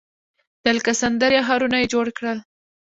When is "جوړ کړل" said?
1.93-2.37